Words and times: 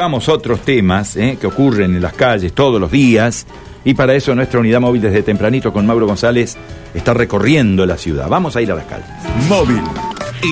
Vamos 0.00 0.28
otros 0.28 0.60
temas 0.60 1.16
eh, 1.16 1.36
que 1.40 1.48
ocurren 1.48 1.96
en 1.96 2.00
las 2.00 2.12
calles 2.12 2.52
todos 2.52 2.80
los 2.80 2.88
días 2.88 3.48
y 3.82 3.94
para 3.94 4.14
eso 4.14 4.32
nuestra 4.32 4.60
unidad 4.60 4.78
móvil 4.78 5.02
desde 5.02 5.24
tempranito 5.24 5.72
con 5.72 5.84
Mauro 5.88 6.06
González 6.06 6.56
está 6.94 7.14
recorriendo 7.14 7.84
la 7.84 7.96
ciudad. 7.98 8.28
Vamos 8.28 8.54
a 8.54 8.62
ir 8.62 8.70
a 8.70 8.76
las 8.76 8.84
calles. 8.84 9.08
Móvil. 9.48 9.82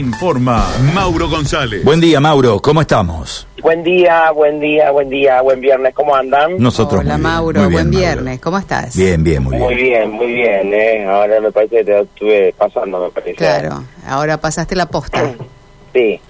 Informa 0.00 0.66
Mauro 0.92 1.28
González. 1.28 1.84
Buen 1.84 2.00
día, 2.00 2.18
Mauro. 2.18 2.58
¿Cómo 2.58 2.80
estamos? 2.80 3.46
Buen 3.62 3.84
día, 3.84 4.32
buen 4.32 4.58
día, 4.58 4.90
buen 4.90 5.08
día, 5.10 5.40
buen 5.42 5.60
viernes. 5.60 5.94
¿Cómo 5.94 6.16
andan? 6.16 6.58
Nosotros 6.58 7.02
Hola 7.02 7.12
muy 7.16 7.20
bien, 7.22 7.32
Mauro, 7.32 7.60
muy 7.60 7.68
bien, 7.68 7.72
buen 7.72 7.90
Mauro. 7.90 7.98
viernes, 8.00 8.40
¿cómo 8.40 8.58
estás? 8.58 8.96
Bien, 8.96 9.22
bien, 9.22 9.44
muy 9.44 9.52
bien. 9.54 9.62
Muy 9.64 9.74
bien, 9.76 10.10
muy 10.10 10.26
bien. 10.26 10.74
¿eh? 10.74 11.06
Ahora 11.08 11.40
me 11.40 11.52
parece 11.52 11.76
que 11.76 11.84
te 11.84 12.00
estuve 12.00 12.52
pasando, 12.58 12.98
me 12.98 13.10
parece. 13.10 13.34
Claro, 13.36 13.84
ahora 14.08 14.38
pasaste 14.40 14.74
la 14.74 14.86
posta. 14.86 15.34
Sí, 15.92 16.20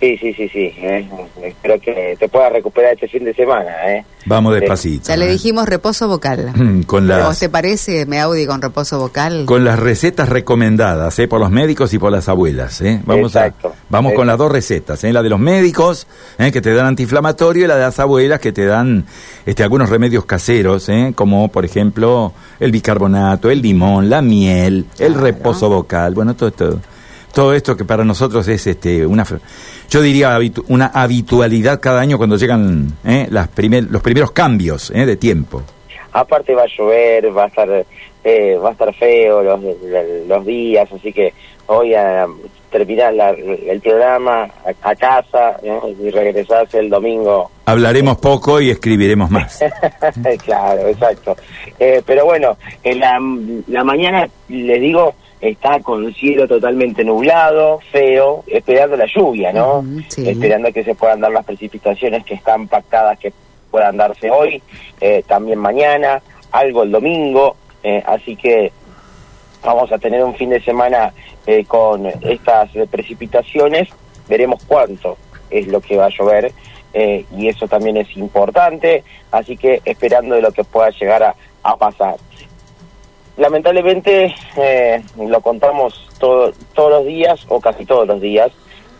sí, 0.00 0.16
sí, 0.18 0.32
sí, 0.34 0.48
sí. 0.48 0.72
¿eh? 0.78 1.08
Espero 1.42 1.80
que 1.80 2.16
te 2.18 2.28
puedas 2.28 2.52
recuperar 2.52 2.94
este 2.94 3.08
fin 3.08 3.24
de 3.24 3.34
semana. 3.34 3.70
¿eh? 3.92 4.04
Vamos 4.26 4.54
Sí. 4.54 4.60
despacito. 4.60 5.08
Ya 5.08 5.16
le 5.16 5.26
eh. 5.26 5.30
dijimos 5.32 5.66
reposo 5.68 6.08
vocal. 6.08 6.52
Con 6.86 7.06
¿Vos 7.08 7.16
las, 7.18 7.38
te 7.38 7.48
parece, 7.48 8.06
me 8.06 8.18
Audi, 8.20 8.46
con 8.46 8.60
reposo 8.60 8.98
vocal? 8.98 9.44
con 9.46 9.64
las 9.64 9.78
recetas 9.78 10.28
recomendadas 10.28 11.18
eh, 11.18 11.28
por 11.28 11.40
los 11.40 11.50
médicos 11.50 11.92
y 11.94 11.98
por 11.98 12.12
las 12.12 12.28
abuelas. 12.28 12.80
eh. 12.80 13.00
Vamos, 13.04 13.36
a, 13.36 13.46
Exacto. 13.46 13.74
vamos 13.88 14.12
con 14.14 14.24
Eh. 14.24 14.26
las 14.26 14.38
dos 14.38 14.50
recetas. 14.52 15.02
eh, 15.04 15.12
La 15.12 15.22
de 15.22 15.28
los 15.30 15.38
médicos, 15.40 16.06
eh, 16.38 16.50
que 16.52 16.60
te 16.60 16.72
dan 16.74 16.86
antiinflamatorio, 16.86 17.64
y 17.64 17.68
la 17.68 17.76
de 17.76 17.82
las 17.82 17.98
abuelas, 18.00 18.40
que 18.40 18.52
te 18.52 18.64
dan 18.66 19.04
este, 19.46 19.62
algunos 19.62 19.88
remedios 19.90 20.24
caseros, 20.24 20.88
eh, 20.88 21.12
como 21.14 21.48
por 21.48 21.64
ejemplo 21.64 22.32
el 22.60 22.72
bicarbonato, 22.72 23.50
el 23.50 23.62
limón, 23.62 24.10
la 24.10 24.22
miel, 24.22 24.86
el 24.98 25.12
Claro. 25.12 25.20
reposo 25.24 25.68
vocal. 25.68 26.14
Bueno, 26.14 26.34
todo 26.34 26.48
esto. 26.48 26.80
Todo 27.36 27.52
esto 27.52 27.76
que 27.76 27.84
para 27.84 28.02
nosotros 28.02 28.48
es 28.48 28.66
este 28.66 29.04
una 29.06 29.26
yo 29.90 30.00
diría 30.00 30.34
habitu- 30.38 30.64
una 30.68 30.86
habitualidad 30.86 31.80
cada 31.82 32.00
año 32.00 32.16
cuando 32.16 32.36
llegan 32.38 32.94
eh, 33.04 33.26
las 33.30 33.48
primer- 33.48 33.90
los 33.90 34.00
primeros 34.00 34.30
cambios 34.30 34.90
eh, 34.90 35.04
de 35.04 35.16
tiempo. 35.16 35.62
Aparte 36.12 36.54
va 36.54 36.62
a 36.62 36.66
llover, 36.78 37.36
va 37.36 37.44
a 37.44 37.48
estar, 37.48 37.68
eh, 38.24 38.56
va 38.56 38.70
a 38.70 38.72
estar 38.72 38.94
feo 38.94 39.42
los, 39.42 39.60
los 40.26 40.46
días, 40.46 40.88
así 40.90 41.12
que 41.12 41.34
hoy 41.66 41.92
a 41.92 42.26
terminar 42.70 43.12
la- 43.12 43.30
el 43.32 43.80
programa 43.82 44.44
a, 44.82 44.90
a 44.90 44.94
casa 44.96 45.56
y 46.00 46.08
regresás 46.08 46.72
el 46.74 46.88
domingo 46.88 47.50
Hablaremos 47.66 48.16
poco 48.16 48.62
y 48.62 48.70
escribiremos 48.70 49.30
más. 49.30 49.60
claro, 50.44 50.88
exacto. 50.88 51.36
Eh, 51.78 52.00
pero 52.06 52.24
bueno, 52.24 52.56
en 52.82 52.98
la, 53.00 53.18
la 53.66 53.84
mañana, 53.84 54.26
les 54.48 54.80
digo, 54.80 55.14
está 55.40 55.80
con 55.80 56.12
cielo 56.14 56.48
totalmente 56.48 57.04
nublado, 57.04 57.80
feo, 57.92 58.44
esperando 58.46 58.96
la 58.96 59.06
lluvia, 59.06 59.52
¿no? 59.52 59.84
Sí. 60.08 60.28
Esperando 60.28 60.72
que 60.72 60.84
se 60.84 60.94
puedan 60.94 61.20
dar 61.20 61.30
las 61.30 61.44
precipitaciones 61.44 62.24
que 62.24 62.34
están 62.34 62.68
pactadas, 62.68 63.18
que 63.18 63.32
puedan 63.70 63.96
darse 63.96 64.30
hoy, 64.30 64.62
eh, 65.00 65.22
también 65.26 65.58
mañana, 65.58 66.22
algo 66.52 66.82
el 66.82 66.90
domingo, 66.90 67.56
eh, 67.82 68.02
así 68.06 68.36
que 68.36 68.72
vamos 69.62 69.92
a 69.92 69.98
tener 69.98 70.24
un 70.24 70.34
fin 70.34 70.50
de 70.50 70.62
semana 70.62 71.12
eh, 71.46 71.64
con 71.66 72.06
estas 72.06 72.70
precipitaciones, 72.90 73.88
veremos 74.28 74.62
cuánto 74.66 75.18
es 75.50 75.66
lo 75.66 75.80
que 75.80 75.96
va 75.96 76.06
a 76.06 76.10
llover 76.10 76.52
y 77.36 77.48
eso 77.48 77.68
también 77.68 77.98
es 77.98 78.16
importante, 78.16 79.04
así 79.30 79.58
que 79.58 79.82
esperando 79.84 80.34
de 80.34 80.40
lo 80.40 80.50
que 80.50 80.64
pueda 80.64 80.88
llegar 80.88 81.22
a, 81.22 81.34
a 81.62 81.76
pasar. 81.76 82.16
Lamentablemente 83.36 84.34
eh, 84.56 85.02
lo 85.18 85.40
contamos 85.40 86.08
todo- 86.18 86.52
todos 86.74 86.90
los 86.90 87.06
días 87.06 87.44
o 87.48 87.60
casi 87.60 87.84
todos 87.84 88.06
los 88.06 88.20
días 88.20 88.50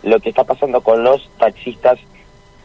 lo 0.03 0.19
que 0.19 0.29
está 0.29 0.43
pasando 0.43 0.81
con 0.81 1.03
los 1.03 1.27
taxistas 1.39 1.99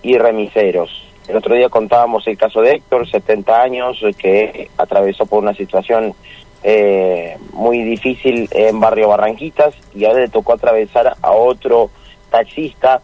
y 0.02 0.18
remiseros. 0.18 0.90
El 1.28 1.36
otro 1.36 1.54
día 1.54 1.68
contábamos 1.70 2.26
el 2.26 2.36
caso 2.36 2.60
de 2.60 2.72
Héctor, 2.72 3.08
70 3.08 3.62
años, 3.62 4.04
que 4.18 4.68
atravesó 4.76 5.24
por 5.24 5.42
una 5.42 5.54
situación 5.54 6.14
eh, 6.64 7.38
muy 7.52 7.82
difícil 7.82 8.48
en 8.52 8.78
Barrio 8.78 9.08
Barranquitas 9.08 9.74
y 9.94 10.04
ahora 10.04 10.20
le 10.20 10.28
tocó 10.28 10.52
atravesar 10.52 11.16
a 11.22 11.30
otro 11.32 11.90
taxista 12.30 13.00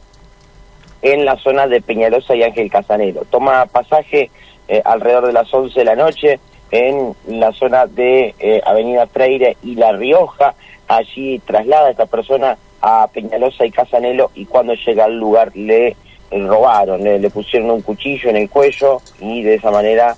en 1.01 1.25
la 1.25 1.37
zona 1.37 1.67
de 1.67 1.81
Peñalosa 1.81 2.35
y 2.37 2.43
Ángel 2.43 2.71
Casanelo. 2.71 3.23
Toma 3.31 3.67
pasaje 3.67 4.31
eh, 4.69 4.83
alrededor 4.85 5.27
de 5.27 5.33
las 5.33 5.53
11 5.53 5.79
de 5.79 5.85
la 5.85 5.97
noche 5.97 6.39
en 6.71 7.15
la 7.27 7.53
zona 7.53 7.87
de 7.87 8.35
eh, 8.39 8.61
Avenida 8.65 9.07
Freire 9.07 9.57
y 9.63 9.75
La 9.75 9.93
Rioja. 9.93 10.55
Allí 10.87 11.39
traslada 11.41 11.89
a 11.89 11.91
esta 11.91 12.07
persona 12.07 12.57
a 12.81 13.09
Peñalosa 13.13 13.67
y 13.67 13.71
Casanelo 13.71 14.31
y 14.35 14.47
cuando 14.47 14.75
llega 14.75 15.05
al 15.05 15.19
lugar 15.19 15.51
le 15.55 15.97
robaron, 16.31 17.03
le, 17.03 17.19
le 17.19 17.31
pusieron 17.31 17.71
un 17.71 17.83
cuchillo 17.83 18.31
en 18.31 18.37
el 18.37 18.51
cuello 18.51 19.01
y 19.21 19.43
de 19.43 19.55
esa 19.55 19.71
manera 19.71 20.17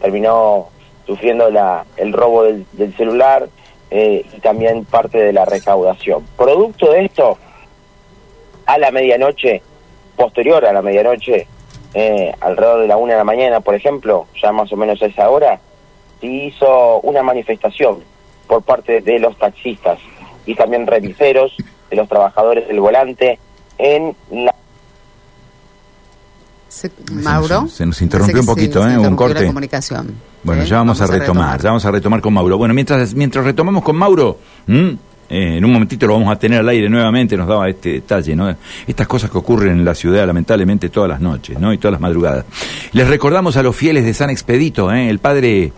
terminó 0.00 0.68
sufriendo 1.06 1.50
la, 1.50 1.84
el 1.96 2.12
robo 2.12 2.44
del, 2.44 2.66
del 2.72 2.94
celular 2.96 3.48
eh, 3.90 4.24
y 4.36 4.40
también 4.40 4.84
parte 4.84 5.18
de 5.18 5.32
la 5.32 5.44
recaudación. 5.44 6.26
Producto 6.36 6.90
de 6.90 7.04
esto, 7.04 7.38
a 8.66 8.78
la 8.78 8.90
medianoche, 8.90 9.62
posterior 10.16 10.64
a 10.64 10.72
la 10.72 10.82
medianoche, 10.82 11.46
eh, 11.94 12.34
alrededor 12.40 12.80
de 12.80 12.88
la 12.88 12.96
una 12.96 13.12
de 13.12 13.18
la 13.18 13.24
mañana, 13.24 13.60
por 13.60 13.74
ejemplo, 13.74 14.26
ya 14.42 14.50
más 14.52 14.72
o 14.72 14.76
menos 14.76 15.00
a 15.02 15.06
esa 15.06 15.30
hora, 15.30 15.60
se 16.24 16.46
hizo 16.46 17.00
una 17.00 17.22
manifestación 17.22 17.98
por 18.46 18.62
parte 18.62 19.00
de 19.00 19.18
los 19.18 19.36
taxistas 19.38 19.98
y 20.46 20.54
también 20.54 20.86
remiseros, 20.86 21.52
de 21.90 21.96
los 21.96 22.08
trabajadores 22.08 22.66
del 22.68 22.80
volante, 22.80 23.38
en 23.78 24.14
la 24.30 24.54
Se- 26.68 26.90
Mauro. 27.12 27.66
se 27.68 27.86
nos 27.86 28.00
interrumpió 28.02 28.40
un 28.40 28.46
poquito, 28.46 28.82
se- 28.82 28.90
¿eh? 28.90 28.92
se 28.92 28.98
Un 29.08 29.16
corte. 29.16 29.40
la 29.40 29.46
comunicación. 29.46 30.14
Bueno, 30.42 30.62
¿eh? 30.62 30.66
ya 30.66 30.76
vamos, 30.78 31.00
a, 31.00 31.06
retomar, 31.06 31.60
ya 31.60 31.68
vamos 31.70 31.84
a 31.86 31.90
retomar 31.90 32.20
con 32.20 32.34
Mauro. 32.34 32.58
Bueno, 32.58 32.74
mientras, 32.74 33.14
mientras 33.14 33.44
retomamos 33.44 33.82
con 33.84 33.96
Mauro, 33.96 34.38
¿m? 34.66 34.96
Eh, 35.26 35.56
en 35.56 35.64
un 35.64 35.72
momentito 35.72 36.06
lo 36.06 36.14
vamos 36.14 36.30
a 36.30 36.38
tener 36.38 36.60
al 36.60 36.68
aire 36.68 36.90
nuevamente, 36.90 37.34
nos 37.36 37.48
daba 37.48 37.66
este 37.68 37.92
detalle, 37.92 38.36
¿no? 38.36 38.54
Estas 38.86 39.06
cosas 39.08 39.30
que 39.30 39.38
ocurren 39.38 39.70
en 39.72 39.84
la 39.84 39.94
ciudad 39.94 40.26
lamentablemente 40.26 40.90
todas 40.90 41.08
las 41.08 41.20
noches, 41.20 41.58
¿no? 41.58 41.72
Y 41.72 41.78
todas 41.78 41.92
las 41.92 42.00
madrugadas. 42.00 42.44
Les 42.92 43.08
recordamos 43.08 43.56
a 43.56 43.62
los 43.62 43.74
fieles 43.74 44.04
de 44.04 44.12
San 44.12 44.28
Expedito, 44.30 44.92
¿eh? 44.92 45.08
El 45.08 45.18
padre... 45.20 45.72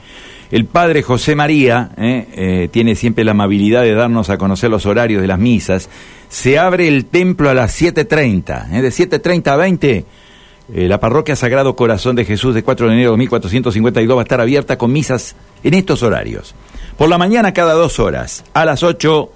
El 0.51 0.65
padre 0.67 1.03
José 1.03 1.34
María 1.34 1.91
¿eh? 1.97 2.27
Eh, 2.34 2.69
tiene 2.71 2.95
siempre 2.95 3.25
la 3.25 3.33
amabilidad 3.33 3.83
de 3.83 3.95
darnos 3.95 4.31
a 4.31 4.39
conocer 4.39 4.71
los 4.71 4.87
horarios 4.87 5.21
de 5.21 5.29
las 5.29 5.39
misas. 5.39 5.89
Se 6.29 6.59
abre 6.59 6.89
el 6.89 7.07
templo 7.07 7.51
a 7.51 7.55
las 7.55 7.81
7.30, 7.81 8.73
¿eh? 8.73 8.83
de 8.83 8.89
7.30 8.89 9.49
a 9.49 9.56
20 9.56 10.05
eh, 10.75 10.89
la 10.89 10.99
parroquia 10.99 11.37
Sagrado 11.37 11.77
Corazón 11.77 12.17
de 12.17 12.25
Jesús 12.25 12.55
de 12.55 12.65
4 12.65 12.89
de 12.89 12.95
enero 12.95 13.12
de 13.12 13.19
1452 13.19 14.17
va 14.17 14.21
a 14.21 14.25
estar 14.25 14.41
abierta 14.41 14.77
con 14.77 14.93
misas 14.93 15.37
en 15.62 15.75
estos 15.75 16.03
horarios. 16.03 16.55
Por 16.99 17.09
la 17.09 17.19
mañana 17.19 17.53
cada 17.53 17.75
dos 17.75 18.01
horas, 18.01 18.45
a 18.53 18.65
las 18.65 18.83
8, 18.83 19.31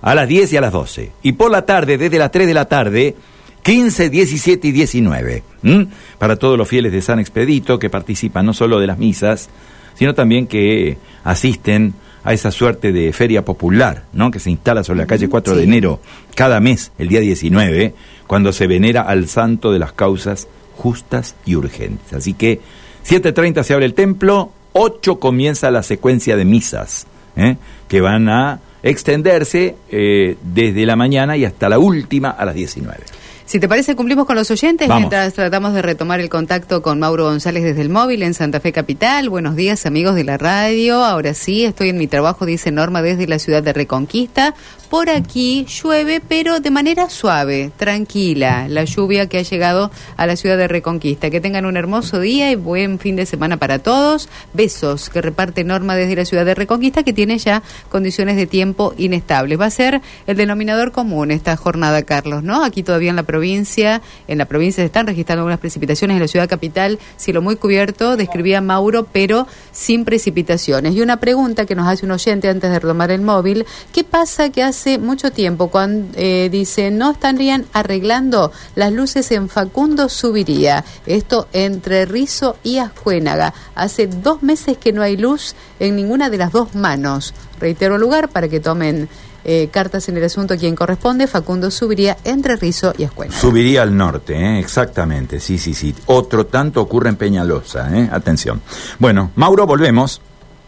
a 0.00 0.14
las 0.14 0.28
10 0.28 0.52
y 0.52 0.56
a 0.56 0.60
las 0.62 0.72
12. 0.72 1.12
Y 1.22 1.32
por 1.32 1.50
la 1.50 1.66
tarde, 1.66 1.98
desde 1.98 2.18
las 2.18 2.30
3 2.30 2.46
de 2.46 2.54
la 2.54 2.64
tarde, 2.66 3.16
15, 3.62 4.08
17 4.08 4.68
y 4.68 4.72
19. 4.72 5.42
¿m? 5.62 5.88
Para 6.18 6.36
todos 6.36 6.56
los 6.56 6.66
fieles 6.66 6.90
de 6.92 7.02
San 7.02 7.20
Expedito 7.20 7.78
que 7.78 7.90
participan 7.90 8.46
no 8.46 8.54
solo 8.54 8.80
de 8.80 8.86
las 8.86 8.98
misas, 8.98 9.50
sino 9.94 10.14
también 10.14 10.46
que 10.46 10.98
asisten 11.24 11.94
a 12.24 12.32
esa 12.32 12.50
suerte 12.50 12.92
de 12.92 13.12
feria 13.12 13.44
popular, 13.44 14.04
¿no? 14.12 14.30
Que 14.30 14.38
se 14.38 14.50
instala 14.50 14.84
sobre 14.84 15.00
la 15.00 15.06
calle 15.06 15.28
4 15.28 15.56
de 15.56 15.64
enero 15.64 16.00
cada 16.34 16.60
mes, 16.60 16.92
el 16.98 17.08
día 17.08 17.20
19, 17.20 17.94
cuando 18.26 18.52
se 18.52 18.66
venera 18.66 19.02
al 19.02 19.28
santo 19.28 19.72
de 19.72 19.78
las 19.78 19.92
causas 19.92 20.46
justas 20.76 21.34
y 21.44 21.56
urgentes. 21.56 22.12
Así 22.12 22.34
que 22.34 22.60
7.30 23.06 23.62
se 23.64 23.74
abre 23.74 23.86
el 23.86 23.94
templo, 23.94 24.52
8 24.72 25.18
comienza 25.18 25.70
la 25.70 25.82
secuencia 25.82 26.36
de 26.36 26.44
misas, 26.44 27.06
¿eh? 27.36 27.56
que 27.88 28.00
van 28.00 28.28
a 28.28 28.60
extenderse 28.82 29.76
eh, 29.90 30.36
desde 30.42 30.86
la 30.86 30.96
mañana 30.96 31.36
y 31.36 31.44
hasta 31.44 31.68
la 31.68 31.78
última 31.78 32.30
a 32.30 32.44
las 32.44 32.54
19. 32.54 32.98
Si 33.44 33.60
te 33.60 33.68
parece, 33.68 33.96
cumplimos 33.96 34.26
con 34.26 34.36
los 34.36 34.50
oyentes 34.50 34.88
Vamos. 34.88 35.02
mientras 35.02 35.34
tratamos 35.34 35.74
de 35.74 35.82
retomar 35.82 36.20
el 36.20 36.30
contacto 36.30 36.80
con 36.80 36.98
Mauro 36.98 37.24
González 37.24 37.64
desde 37.64 37.82
el 37.82 37.90
móvil 37.90 38.22
en 38.22 38.34
Santa 38.34 38.60
Fe 38.60 38.72
Capital. 38.72 39.28
Buenos 39.28 39.56
días, 39.56 39.84
amigos 39.84 40.14
de 40.14 40.24
la 40.24 40.38
radio. 40.38 41.04
Ahora 41.04 41.34
sí, 41.34 41.64
estoy 41.64 41.90
en 41.90 41.98
mi 41.98 42.06
trabajo, 42.06 42.46
dice 42.46 42.70
Norma, 42.70 43.02
desde 43.02 43.26
la 43.26 43.38
ciudad 43.38 43.62
de 43.62 43.72
Reconquista. 43.72 44.54
Por 44.88 45.08
aquí 45.08 45.64
llueve, 45.64 46.20
pero 46.20 46.60
de 46.60 46.70
manera 46.70 47.08
suave, 47.08 47.72
tranquila, 47.78 48.68
la 48.68 48.84
lluvia 48.84 49.26
que 49.26 49.38
ha 49.38 49.42
llegado 49.42 49.90
a 50.18 50.26
la 50.26 50.36
ciudad 50.36 50.58
de 50.58 50.68
Reconquista. 50.68 51.30
Que 51.30 51.40
tengan 51.40 51.64
un 51.64 51.78
hermoso 51.78 52.20
día 52.20 52.50
y 52.50 52.56
buen 52.56 52.98
fin 52.98 53.16
de 53.16 53.24
semana 53.24 53.56
para 53.56 53.78
todos. 53.78 54.28
Besos 54.52 55.08
que 55.08 55.22
reparte 55.22 55.64
Norma 55.64 55.96
desde 55.96 56.14
la 56.14 56.26
ciudad 56.26 56.44
de 56.44 56.54
Reconquista, 56.54 57.04
que 57.04 57.14
tiene 57.14 57.38
ya 57.38 57.62
condiciones 57.88 58.36
de 58.36 58.46
tiempo 58.46 58.92
inestables. 58.98 59.58
Va 59.58 59.66
a 59.66 59.70
ser 59.70 60.02
el 60.26 60.36
denominador 60.36 60.92
común 60.92 61.30
esta 61.30 61.56
jornada, 61.56 62.02
Carlos, 62.02 62.42
¿no? 62.42 62.62
Aquí 62.62 62.82
todavía 62.82 63.10
en 63.10 63.16
la 63.16 63.22
provincia, 63.32 64.02
en 64.28 64.36
la 64.36 64.44
provincia 64.44 64.82
se 64.82 64.86
están 64.86 65.06
registrando 65.06 65.40
algunas 65.40 65.58
precipitaciones 65.58 66.16
en 66.16 66.20
la 66.20 66.28
ciudad 66.28 66.50
capital, 66.50 66.98
cielo 67.16 67.40
muy 67.40 67.56
cubierto, 67.56 68.18
describía 68.18 68.60
Mauro, 68.60 69.06
pero 69.10 69.46
sin 69.72 70.04
precipitaciones. 70.04 70.94
Y 70.94 71.00
una 71.00 71.16
pregunta 71.16 71.64
que 71.64 71.74
nos 71.74 71.88
hace 71.88 72.04
un 72.04 72.12
oyente 72.12 72.50
antes 72.50 72.70
de 72.70 72.78
retomar 72.78 73.10
el 73.10 73.22
móvil, 73.22 73.64
¿qué 73.94 74.04
pasa 74.04 74.50
que 74.50 74.62
hace 74.62 74.98
mucho 74.98 75.30
tiempo 75.30 75.68
cuando 75.68 76.12
eh, 76.14 76.50
dice 76.52 76.90
no 76.90 77.12
estarían 77.12 77.64
arreglando 77.72 78.52
las 78.74 78.92
luces 78.92 79.32
en 79.32 79.48
Facundo 79.48 80.10
Subiría? 80.10 80.84
Esto 81.06 81.48
entre 81.54 82.04
Rizo 82.04 82.58
y 82.62 82.76
Ascuénaga. 82.76 83.54
Hace 83.74 84.08
dos 84.08 84.42
meses 84.42 84.76
que 84.76 84.92
no 84.92 85.00
hay 85.00 85.16
luz 85.16 85.54
en 85.80 85.96
ninguna 85.96 86.28
de 86.28 86.36
las 86.36 86.52
dos 86.52 86.74
manos. 86.74 87.32
Reitero 87.58 87.96
lugar 87.96 88.28
para 88.28 88.48
que 88.48 88.60
tomen 88.60 89.08
eh, 89.44 89.68
cartas 89.70 90.08
en 90.08 90.16
el 90.16 90.24
asunto 90.24 90.56
quien 90.56 90.74
corresponde, 90.74 91.26
Facundo 91.26 91.70
subiría 91.70 92.16
entre 92.24 92.56
Rizo 92.56 92.92
y 92.96 93.04
Escuela. 93.04 93.32
Subiría 93.32 93.82
al 93.82 93.96
norte, 93.96 94.34
¿eh? 94.34 94.58
exactamente, 94.58 95.40
sí, 95.40 95.58
sí, 95.58 95.74
sí. 95.74 95.94
Otro 96.06 96.46
tanto 96.46 96.80
ocurre 96.80 97.08
en 97.08 97.16
Peñalosa, 97.16 97.88
¿eh? 97.96 98.08
atención. 98.12 98.60
Bueno, 98.98 99.30
Mauro, 99.36 99.66
volvemos. 99.66 100.20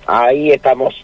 Ahí 0.07 0.51
estamos. 0.51 0.95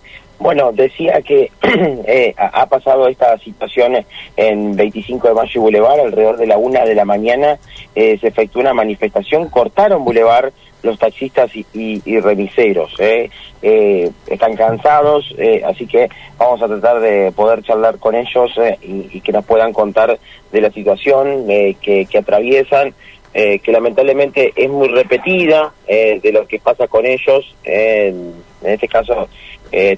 Bueno, 0.40 0.72
decía 0.72 1.20
que 1.20 1.52
eh, 1.62 2.34
ha 2.38 2.64
pasado 2.64 3.06
esta 3.08 3.37
situación 3.38 3.93
en 4.37 4.75
25 4.75 5.28
de 5.28 5.34
mayo 5.34 5.50
y 5.55 5.58
Boulevard, 5.58 6.00
alrededor 6.00 6.38
de 6.38 6.46
la 6.46 6.56
una 6.56 6.82
de 6.87 6.94
la 6.94 7.05
mañana 7.05 7.58
eh, 7.94 8.16
se 8.19 8.28
efectuó 8.28 8.62
una 8.62 8.73
manifestación, 8.73 9.50
cortaron 9.50 10.02
Boulevard 10.02 10.50
los 10.82 10.98
taxistas 10.98 11.50
y, 11.54 12.20
remiseros. 12.20 12.94
¿eh? 12.98 13.30
Eh, 13.62 14.10
están 14.26 14.56
cansados, 14.56 15.34
eh, 15.36 15.62
así 15.64 15.86
que 15.86 16.08
vamos 16.38 16.62
a 16.62 16.68
tratar 16.68 17.00
de 17.00 17.32
poder 17.32 17.62
charlar 17.62 17.98
con 17.98 18.14
ellos 18.14 18.50
y, 18.82 19.20
que 19.20 19.32
nos 19.32 19.44
puedan 19.44 19.72
contar 19.72 20.18
de 20.50 20.60
la 20.60 20.70
situación 20.70 21.46
que, 21.46 22.06
atraviesan, 22.18 22.94
que 23.32 23.72
lamentablemente 23.72 24.52
es 24.56 24.68
muy 24.68 24.88
repetida 24.88 25.72
de 25.86 26.30
lo 26.32 26.46
que 26.46 26.58
pasa 26.58 26.88
con 26.88 27.04
ellos, 27.06 27.54
en 27.64 28.34
este 28.62 28.88
caso 28.88 29.28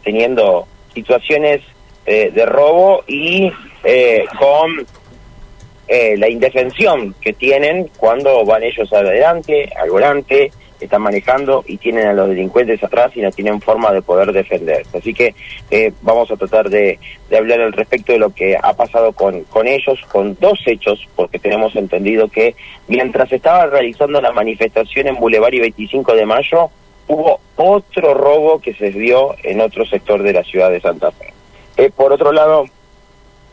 teniendo 0.03 0.67
situaciones 0.93 1.61
de 2.05 2.47
robo 2.47 3.05
y 3.07 3.51
con 4.39 4.87
la 5.89 6.29
indefensión 6.29 7.15
que 7.21 7.33
tienen 7.33 7.89
cuando 7.97 8.45
van 8.45 8.65
ellos 8.65 8.93
adelante, 8.93 9.71
al 9.81 9.91
volante, 9.91 10.51
están 10.85 11.03
manejando 11.03 11.65
y 11.67 11.77
tienen 11.79 12.07
a 12.07 12.13
los 12.13 12.29
delincuentes 12.29 12.83
atrás 12.83 13.13
y 13.15 13.21
no 13.21 13.31
tienen 13.31 13.61
forma 13.61 13.93
de 13.93 14.03
poder 14.03 14.33
defenderse. 14.33 14.99
Así 14.99 15.15
que 15.15 15.35
eh, 15.71 15.93
vamos 16.03 16.31
a 16.31 16.37
tratar 16.37 16.69
de, 16.69 16.99
hablar 17.37 17.61
al 17.61 17.73
respecto 17.73 18.13
de 18.13 18.19
lo 18.19 18.31
que 18.31 18.57
ha 18.61 18.73
pasado 18.75 19.13
con, 19.13 19.45
con 19.45 19.67
ellos, 19.67 20.01
con 20.11 20.37
dos 20.41 20.61
hechos, 20.67 21.09
porque 21.17 21.39
tenemos 21.39 21.75
entendido 21.77 22.29
que 22.29 22.55
mientras 22.89 23.33
estaba 23.33 23.67
realizando 23.67 24.21
la 24.21 24.33
manifestación 24.33 25.09
en 25.09 25.17
Boulevard 25.17 25.55
y 25.55 25.61
25 25.61 26.15
de 26.15 26.27
Mayo, 26.27 26.71
hubo 27.09 27.41
otro 27.57 28.15
robo 28.15 28.61
que 28.61 28.75
se 28.75 28.91
dio 28.91 29.35
en 29.43 29.61
otro 29.61 29.87
sector 29.87 30.23
de 30.23 30.33
la 30.33 30.45
ciudad 30.45 30.71
de 30.71 30.81
Santa 30.81 31.11
Fe. 31.13 31.33
Eh, 31.77 31.91
por 31.95 32.13
otro 32.13 32.33
lado, 32.33 32.67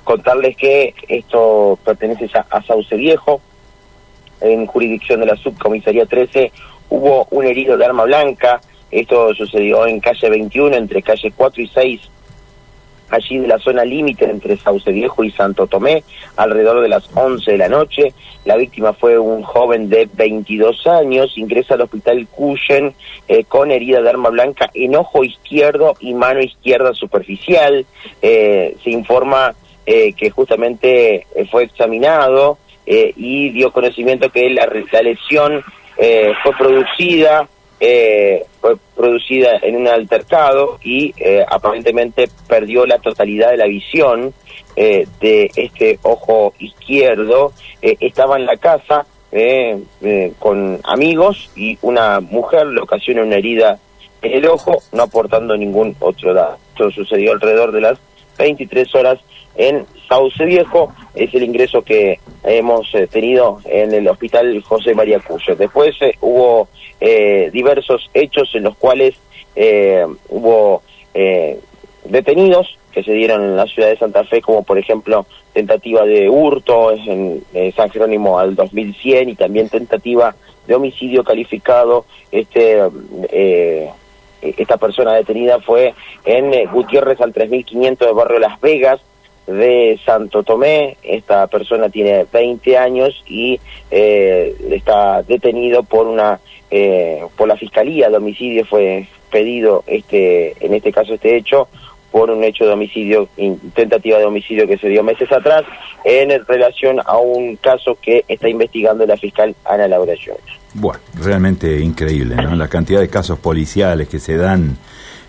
contarles 0.03 0.57
que 0.57 0.93
esto 1.07 1.79
pertenece 1.83 2.27
ya 2.27 2.45
a 2.49 2.61
Sauce 2.63 2.95
Viejo, 2.95 3.41
en 4.41 4.65
jurisdicción 4.65 5.19
de 5.19 5.25
la 5.25 5.35
subcomisaría 5.35 6.05
13 6.05 6.51
hubo 6.89 7.27
un 7.31 7.45
herido 7.45 7.77
de 7.77 7.85
arma 7.85 8.03
blanca, 8.03 8.61
esto 8.91 9.33
sucedió 9.35 9.85
en 9.85 9.99
calle 9.99 10.29
21, 10.29 10.75
entre 10.75 11.01
calle 11.01 11.31
4 11.35 11.61
y 11.61 11.67
6, 11.67 12.01
allí 13.09 13.39
de 13.39 13.47
la 13.47 13.59
zona 13.59 13.85
límite 13.85 14.25
entre 14.25 14.57
Sauce 14.57 14.91
Viejo 14.91 15.23
y 15.23 15.31
Santo 15.31 15.67
Tomé, 15.67 16.03
alrededor 16.35 16.81
de 16.81 16.89
las 16.89 17.09
11 17.13 17.51
de 17.51 17.57
la 17.57 17.69
noche. 17.69 18.13
La 18.45 18.55
víctima 18.55 18.93
fue 18.93 19.19
un 19.19 19.43
joven 19.43 19.89
de 19.89 20.09
22 20.13 20.87
años, 20.87 21.37
ingresa 21.37 21.75
al 21.75 21.81
hospital 21.81 22.27
Cuyen 22.27 22.93
eh, 23.27 23.43
con 23.43 23.71
herida 23.71 24.01
de 24.01 24.09
arma 24.09 24.29
blanca 24.29 24.69
en 24.73 24.95
ojo 24.95 25.23
izquierdo 25.23 25.95
y 25.99 26.13
mano 26.13 26.41
izquierda 26.41 26.93
superficial. 26.93 27.85
Eh, 28.21 28.75
se 28.83 28.91
informa 28.91 29.53
eh, 29.85 30.13
que 30.13 30.29
justamente 30.29 31.27
fue 31.51 31.63
examinado 31.63 32.57
y 32.91 33.51
dio 33.51 33.71
conocimiento 33.71 34.31
que 34.31 34.49
la, 34.49 34.67
la 34.91 35.01
lesión 35.03 35.63
eh, 35.99 36.33
fue 36.41 36.53
producida 36.53 37.49
eh, 37.81 38.45
fue 38.61 38.77
producida 38.95 39.57
en 39.61 39.75
un 39.75 39.87
altercado 39.87 40.79
y 40.81 41.13
eh, 41.17 41.45
aparentemente 41.47 42.29
perdió 42.47 42.85
la 42.85 42.99
totalidad 42.99 43.51
de 43.51 43.57
la 43.57 43.67
visión 43.67 44.33
de 44.75 45.51
este 45.57 45.99
ojo 46.03 46.53
izquierdo. 46.57 47.51
estaba 47.81 48.37
en 48.37 48.45
la 48.45 48.55
casa 48.55 49.05
con 50.39 50.79
amigos 50.85 51.51
y 51.53 51.77
una 51.81 52.21
mujer 52.21 52.67
le 52.67 52.79
ocasiona 52.79 53.23
una 53.23 53.35
herida 53.35 53.77
en 54.21 54.31
el 54.31 54.47
ojo, 54.47 54.81
no 54.93 55.03
aportando 55.03 55.57
ningún 55.57 55.97
otro 55.99 56.33
dato. 56.33 56.57
Esto 56.71 56.91
sucedió 56.91 57.33
alrededor 57.33 57.73
de 57.73 57.81
las 57.81 57.99
23 58.37 58.95
horas 58.95 59.19
en 59.59 59.85
Sauce 60.07 60.43
Viejo, 60.45 60.93
es 61.13 61.33
el 61.33 61.43
ingreso 61.43 61.81
que 61.81 62.19
hemos 62.43 62.95
eh, 62.95 63.07
tenido 63.07 63.59
en 63.65 63.93
el 63.93 64.07
hospital 64.07 64.63
José 64.63 64.95
María 64.95 65.19
Cuyo. 65.19 65.53
Después 65.57 65.97
eh, 66.01 66.15
hubo 66.21 66.69
eh, 67.01 67.49
diversos 67.51 68.09
hechos 68.13 68.49
en 68.55 68.63
los 68.63 68.75
cuales 68.77 69.15
hubo 70.29 70.81
detenidos 72.05 72.77
que 72.93 73.03
se 73.03 73.11
dieron 73.11 73.43
en 73.43 73.57
la 73.57 73.65
ciudad 73.65 73.89
de 73.89 73.97
Santa 73.97 74.23
Fe, 74.23 74.41
como 74.41 74.63
por 74.63 74.77
ejemplo 74.77 75.25
tentativa 75.51 76.05
de 76.05 76.29
hurto 76.29 76.93
en 76.93 77.43
San 77.75 77.89
Jerónimo 77.89 78.39
al 78.39 78.55
2100 78.55 79.27
y 79.27 79.35
también 79.35 79.67
tentativa 79.67 80.33
de 80.65 80.75
homicidio 80.75 81.25
calificado. 81.25 82.05
Este 82.31 82.79
esta 84.41 84.77
persona 84.77 85.15
detenida 85.15 85.59
fue 85.59 85.93
en 86.23 86.71
Gutiérrez 86.71 87.19
al 87.19 87.33
3500 87.33 88.07
de 88.07 88.13
barrio 88.13 88.39
Las 88.39 88.61
Vegas, 88.61 89.01
de 89.49 89.99
Santo 90.05 90.43
Tomé. 90.43 90.97
Esta 91.03 91.47
persona 91.47 91.89
tiene 91.89 92.25
20 92.31 92.77
años 92.77 93.23
y 93.27 93.59
eh, 93.91 94.55
está 94.71 95.23
detenido 95.23 95.83
por 95.83 96.07
una 96.07 96.39
eh, 96.71 97.23
por 97.35 97.47
la 97.47 97.57
fiscalía 97.57 98.09
de 98.09 98.17
homicidio 98.17 98.63
fue 98.63 99.07
pedido 99.31 99.83
este 99.87 100.53
en 100.63 100.75
este 100.75 100.91
caso 100.91 101.15
este 101.15 101.35
hecho 101.35 101.67
por 102.11 102.29
un 102.29 102.43
hecho 102.43 102.65
de 102.65 102.73
homicidio 102.73 103.27
tentativa 103.73 104.19
de 104.19 104.25
homicidio 104.25 104.67
que 104.67 104.77
se 104.77 104.89
dio 104.89 105.03
meses 105.03 105.31
atrás 105.31 105.63
en 106.03 106.29
relación 106.45 106.99
a 107.05 107.17
un 107.17 107.55
caso 107.55 107.97
que 108.01 108.23
está 108.27 108.49
investigando 108.49 109.05
la 109.05 109.17
fiscal 109.17 109.55
Ana 109.65 109.87
Laura 109.87 110.13
Jones. 110.23 110.58
Bueno, 110.73 110.99
realmente 111.21 111.79
increíble, 111.79 112.35
¿no? 112.35 112.55
La 112.55 112.67
cantidad 112.67 112.99
de 112.99 113.09
casos 113.09 113.39
policiales 113.39 114.07
que 114.07 114.19
se 114.19 114.37
dan 114.37 114.77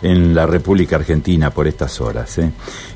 en 0.02 0.34
la 0.34 0.46
República 0.46 0.96
Argentina 0.96 1.50
por 1.50 1.66
estas 1.66 2.00
horas, 2.00 2.38
¿eh? 2.38 2.50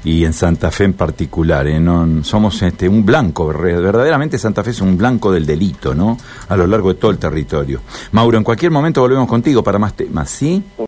y 0.05 0.25
en 0.25 0.33
Santa 0.33 0.71
Fe 0.71 0.85
en 0.85 0.95
particular. 0.95 1.67
¿eh? 1.67 1.79
No, 1.79 2.25
somos 2.25 2.61
este, 2.63 2.89
un 2.89 3.05
blanco, 3.05 3.47
verdaderamente 3.47 4.39
Santa 4.39 4.63
Fe 4.65 4.71
es 4.71 4.81
un 4.81 4.97
blanco 4.97 5.31
del 5.31 5.45
delito, 5.47 5.95
¿no? 5.95 6.17
A 6.49 6.57
lo 6.57 6.67
largo 6.67 6.93
de 6.93 6.99
todo 6.99 7.11
el 7.11 7.19
territorio. 7.19 7.81
Mauro, 8.13 8.39
en 8.39 8.45
cualquier 8.45 8.71
momento 8.71 9.01
volvemos 9.01 9.29
contigo 9.29 9.63
para 9.63 9.79
más 9.79 9.95
temas, 9.95 10.31
¿sí? 10.31 10.63